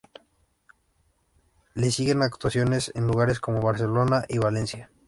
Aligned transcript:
Le 1.75 1.91
siguen 1.91 2.23
actuaciones 2.23 2.91
en 2.95 3.05
lugares 3.05 3.39
como 3.39 3.61
Barcelona 3.61 4.25
y 4.27 4.39
Valencia. 4.39 4.89